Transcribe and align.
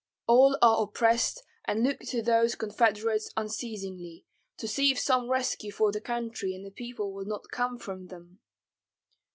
All 0.25 0.57
are 0.63 0.81
oppressed 0.81 1.43
and 1.65 1.83
look 1.83 1.99
to 2.07 2.23
those 2.23 2.55
confederates 2.55 3.31
unceasingly, 3.37 4.25
to 4.57 4.67
see 4.67 4.89
if 4.91 4.97
some 4.99 5.29
rescue 5.29 5.71
for 5.71 5.91
the 5.91 6.01
country 6.01 6.55
and 6.55 6.65
the 6.65 6.71
people 6.71 7.13
will 7.13 7.25
not 7.25 7.51
come 7.51 7.77
from 7.77 8.07
them." 8.07 8.39